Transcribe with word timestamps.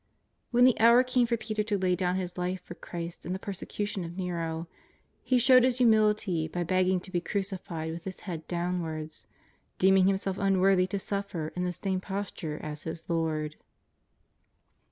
When 0.49 0.63
the 0.63 0.79
hour 0.79 1.03
came 1.03 1.27
for 1.27 1.37
Peter 1.37 1.61
to 1.61 1.77
lay 1.77 1.95
down 1.95 2.15
his 2.15 2.35
life 2.35 2.61
for 2.63 2.73
Christ 2.73 3.23
in 3.23 3.33
the 3.33 3.37
persecution 3.37 4.03
of 4.03 4.13
ISTero, 4.17 4.65
he 5.21 5.37
showed 5.37 5.63
his 5.63 5.77
humility 5.77 6.47
by 6.47 6.63
beg 6.63 6.87
ging 6.87 6.99
to 7.01 7.11
be 7.11 7.21
crucified 7.21 7.91
with 7.93 8.05
his 8.05 8.21
head 8.21 8.47
downwards, 8.47 9.27
deeming 9.77 10.07
himself 10.07 10.39
unworthy 10.39 10.87
to 10.87 10.97
suffer 10.97 11.49
in 11.55 11.65
the 11.65 11.71
same 11.71 12.01
posture 12.01 12.59
as 12.63 12.81
his 12.81 13.07
Lord. 13.11 13.57